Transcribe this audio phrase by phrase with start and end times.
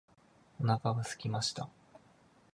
[0.59, 1.69] お腹が空きました。